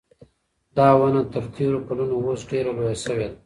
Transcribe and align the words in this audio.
دا 0.77 0.87
ونه 0.99 1.21
تر 1.33 1.43
تېرو 1.55 1.79
کلونو 1.87 2.15
اوس 2.25 2.41
ډېره 2.51 2.71
لویه 2.77 2.95
شوې 3.05 3.27
ده. 3.31 3.37